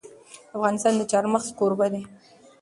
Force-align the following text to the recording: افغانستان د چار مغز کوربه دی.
افغانستان 0.57 0.93
د 0.97 1.01
چار 1.11 1.25
مغز 1.33 1.47
کوربه 1.59 1.87
دی. 1.93 2.01